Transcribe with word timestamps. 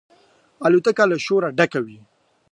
الوتکه 0.65 1.03
له 1.11 1.17
شوره 1.25 1.49
ډکه 1.57 1.79
وي. 1.85 1.99